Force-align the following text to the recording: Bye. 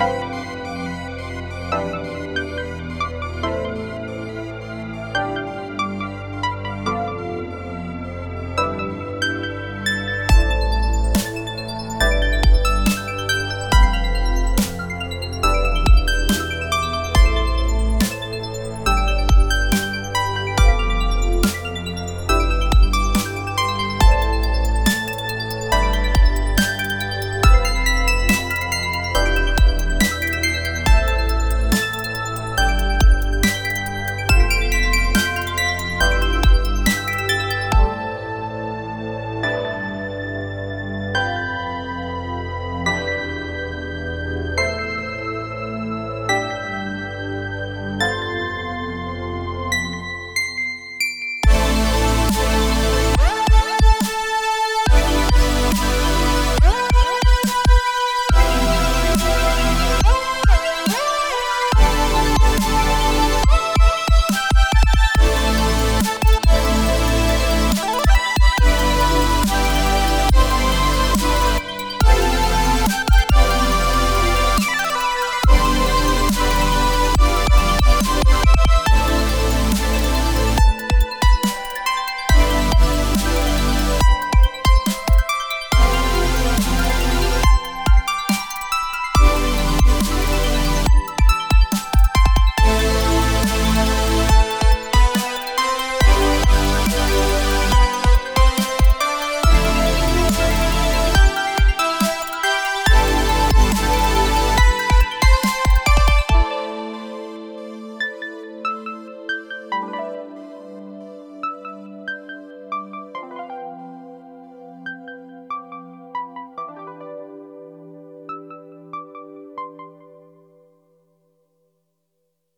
Bye. 0.00 0.39